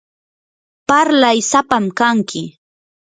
[0.87, 2.43] parlay sapam kanki.